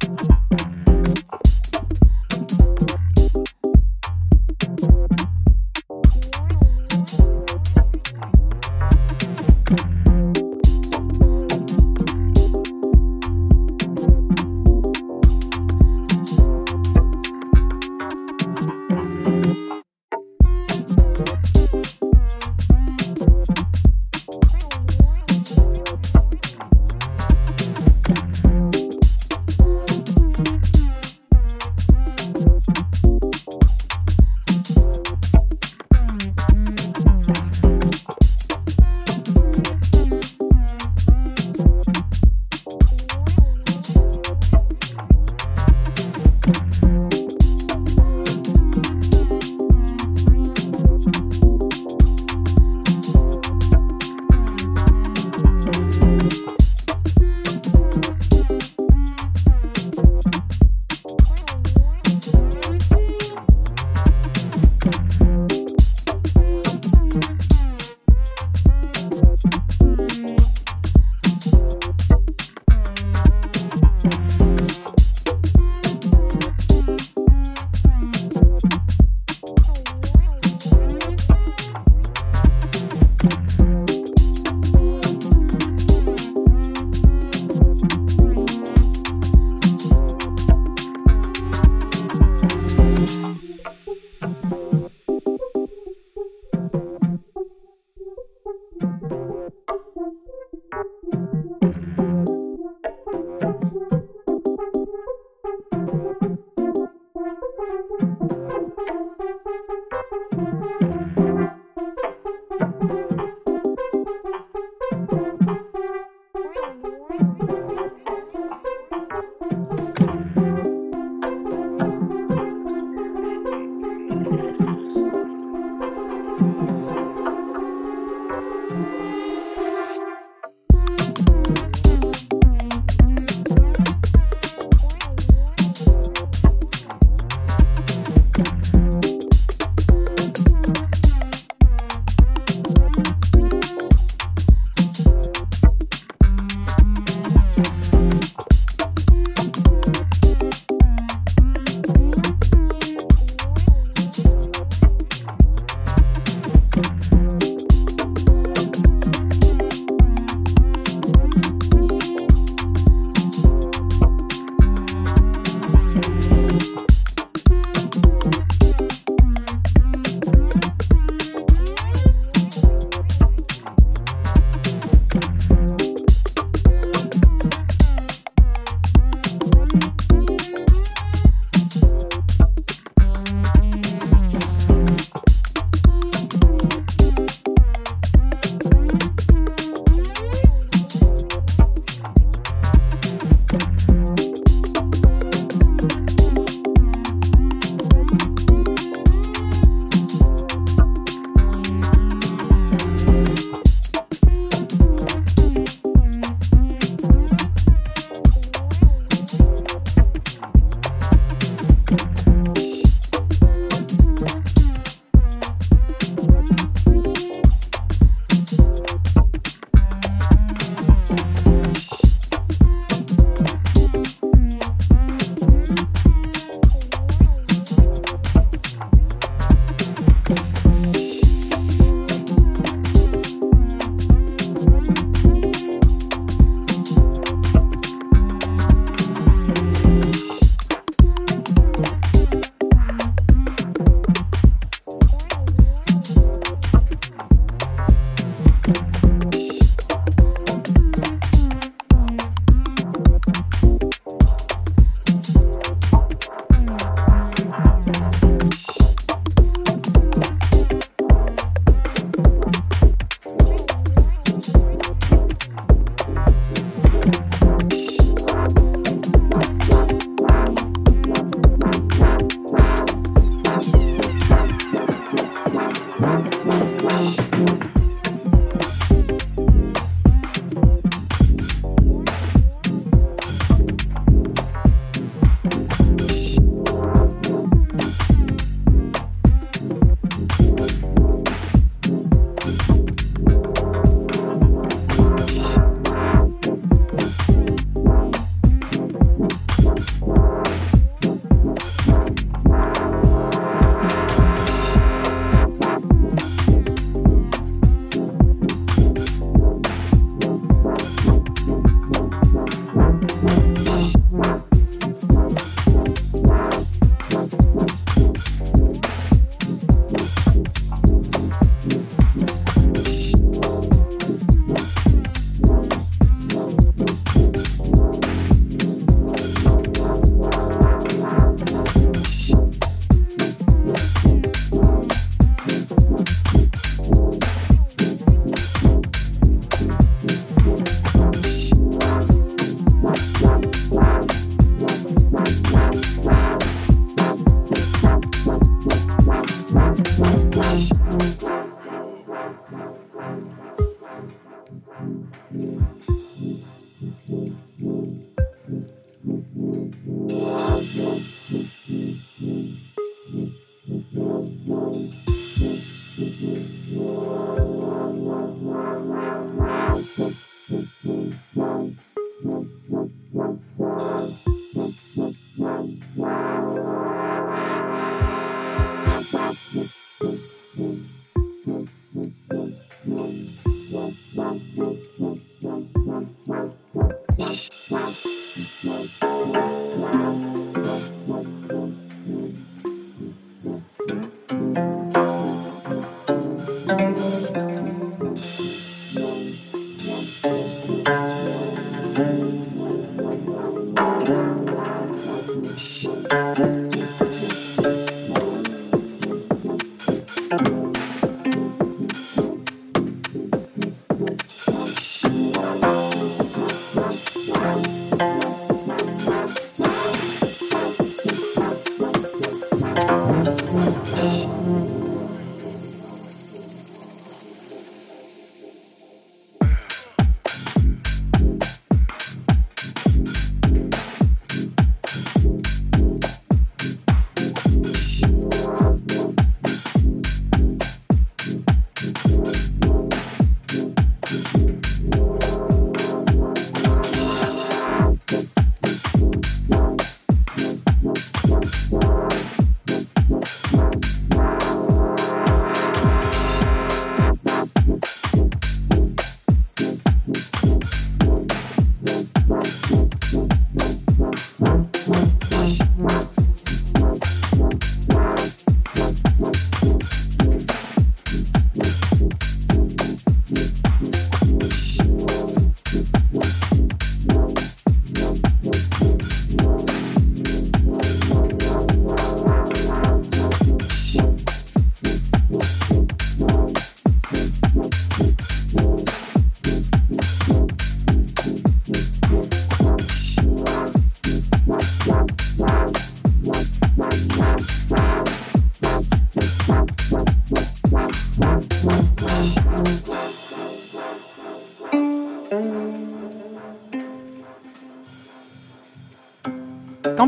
[0.00, 0.43] Bye.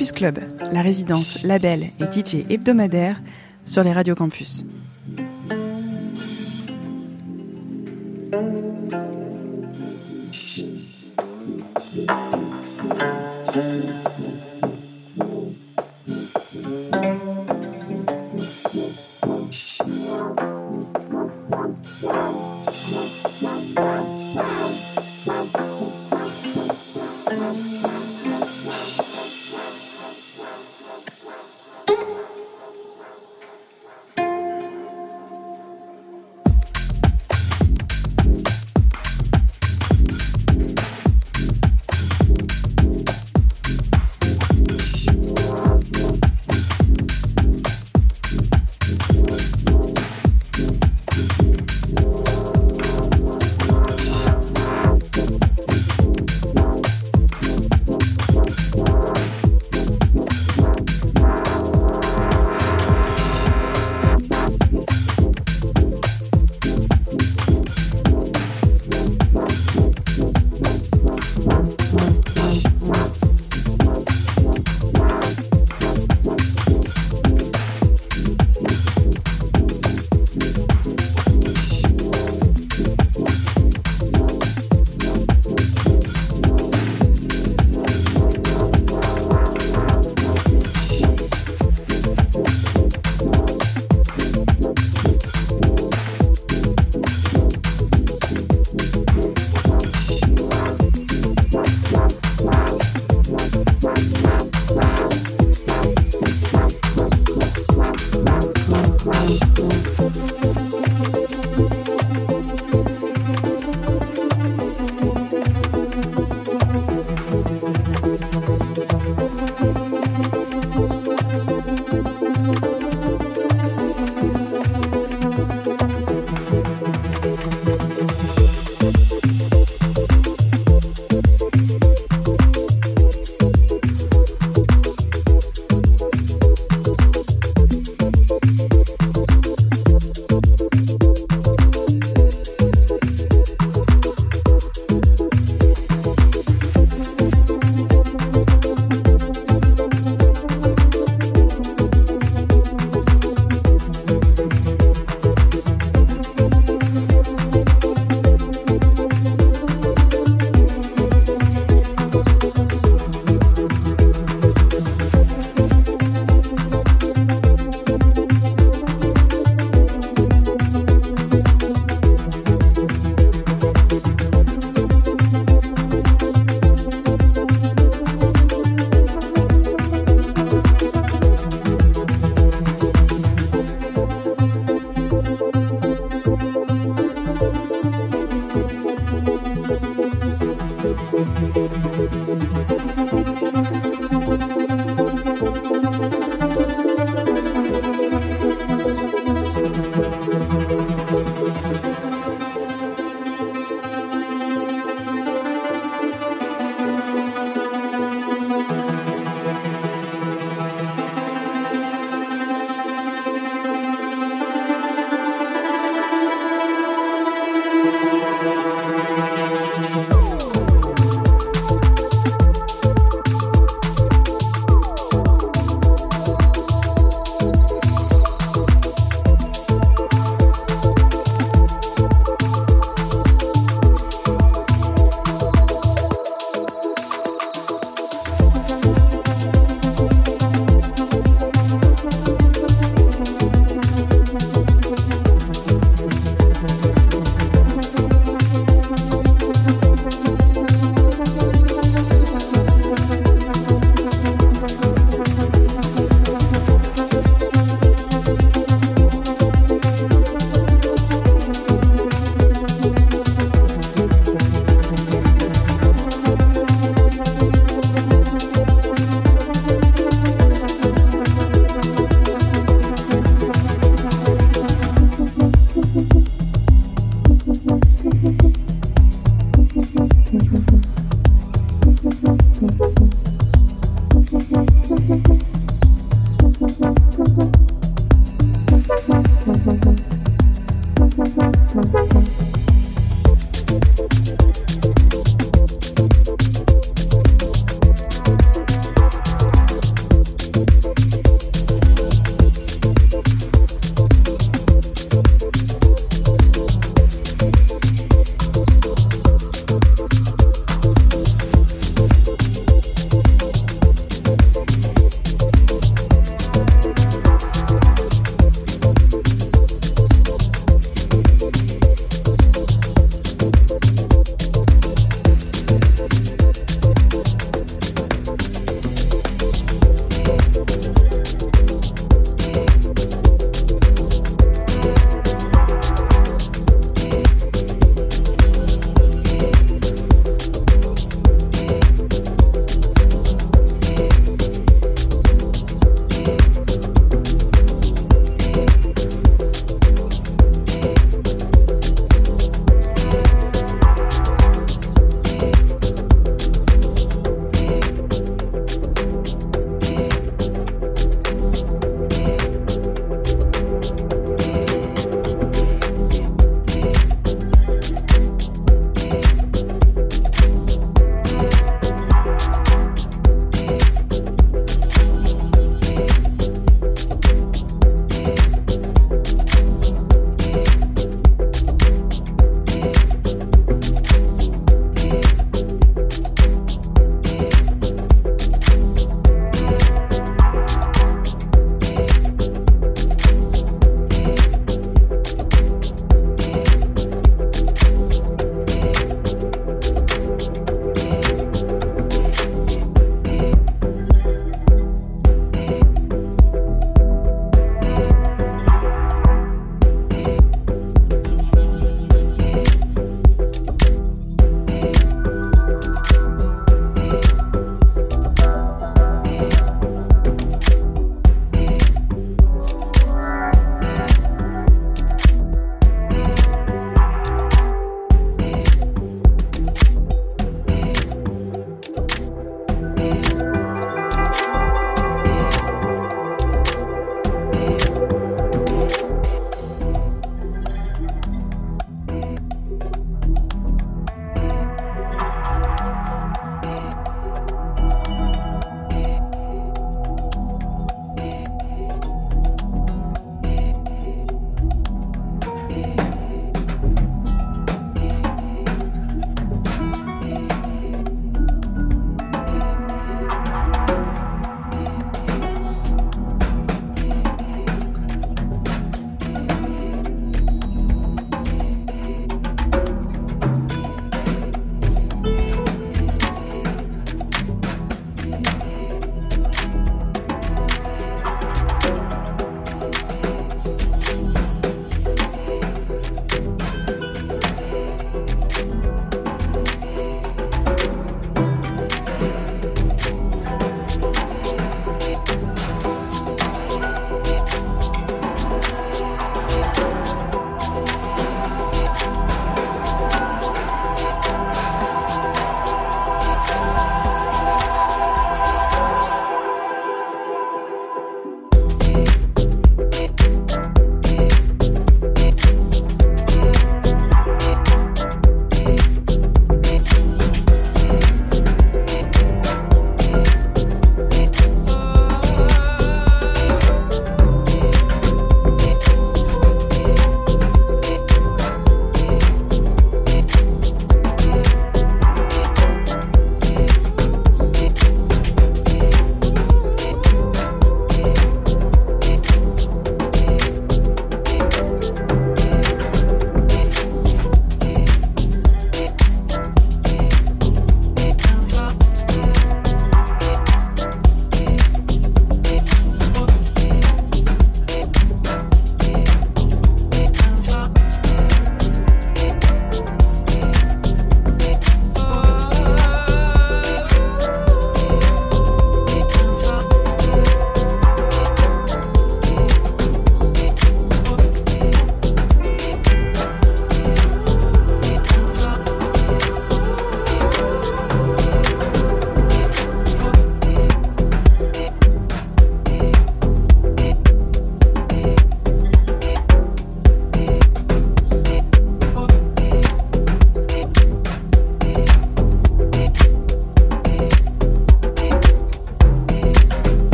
[0.00, 0.38] Campus Club,
[0.72, 3.20] la résidence, label et DJ hebdomadaire
[3.66, 4.64] sur les radios campus.